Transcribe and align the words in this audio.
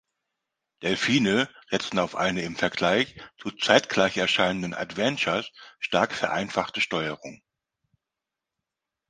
Delphine 0.81 1.47
setzte 1.69 2.01
auf 2.01 2.15
eine 2.15 2.41
im 2.41 2.55
Vergleich 2.55 3.21
zu 3.37 3.51
zeitgleich 3.51 4.17
erscheinenden 4.17 4.73
Adventures 4.73 5.51
stark 5.79 6.13
vereinfachte 6.15 6.81
Steuerung. 6.81 7.43